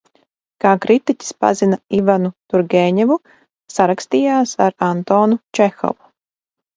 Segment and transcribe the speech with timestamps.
[0.63, 3.17] Kā kritiķis pazina Ivanu Turgeņevu,
[3.73, 6.09] sarakstījās ar Antonu Čehovu.